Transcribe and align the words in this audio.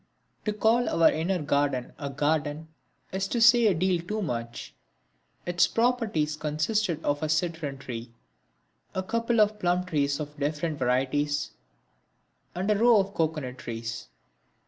To 0.45 0.51
call 0.53 0.89
our 0.89 1.11
inner 1.11 1.39
garden 1.43 1.93
a 1.99 2.09
garden 2.09 2.69
is 3.11 3.27
to 3.27 3.39
say 3.39 3.67
a 3.67 3.75
deal 3.75 4.01
too 4.01 4.23
much. 4.23 4.73
Its 5.45 5.67
properties 5.67 6.35
consisted 6.35 7.05
of 7.05 7.21
a 7.21 7.29
citron 7.29 7.77
tree, 7.77 8.11
a 8.95 9.03
couple 9.03 9.39
of 9.39 9.59
plum 9.59 9.83
trees 9.85 10.19
of 10.19 10.35
different 10.39 10.79
varieties, 10.79 11.51
and 12.55 12.71
a 12.71 12.75
row 12.79 12.99
of 12.99 13.13
cocoanut 13.13 13.59
trees. 13.59 14.07